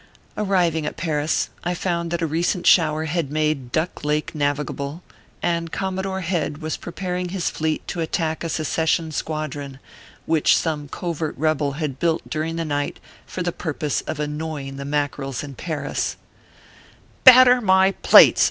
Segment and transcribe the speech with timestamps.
[0.35, 5.03] Arriving at Paris I found that a recent shower had made Duck Lake navigable,
[5.43, 9.77] and Commodore Head was preparing his fleet to attack a secession squadron,
[10.25, 14.85] which some covert rebel had built during the night for the purpose of annoying the
[14.85, 16.15] Mackerels in Paris.
[16.15, 16.15] ORPHEUS C.
[16.33, 17.23] KERR PAPERS.
[17.23, 18.39] 355" Batter my plates